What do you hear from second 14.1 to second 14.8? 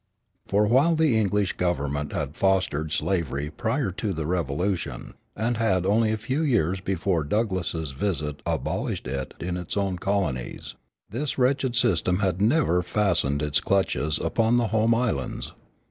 upon the